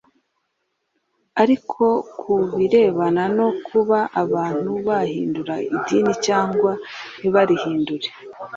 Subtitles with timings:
[1.41, 1.83] ariko
[2.19, 6.71] ku birebana no kuba abantu bahindura idini cyangwa
[7.17, 8.09] ntibarihindure